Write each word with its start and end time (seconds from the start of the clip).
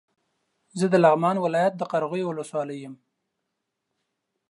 زه 0.79 0.85
د 0.89 0.95
لغمان 1.03 1.37
ولايت 1.45 1.73
د 1.77 1.81
قرغيو 1.91 2.29
ولسوالۍ 2.29 2.77
يم 2.85 2.95